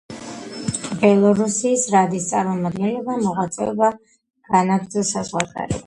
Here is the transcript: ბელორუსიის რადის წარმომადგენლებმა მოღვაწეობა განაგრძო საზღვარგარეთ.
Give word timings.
ბელორუსიის 1.01 1.85
რადის 1.97 2.27
წარმომადგენლებმა 2.33 3.21
მოღვაწეობა 3.29 3.95
განაგრძო 4.53 5.11
საზღვარგარეთ. 5.17 5.79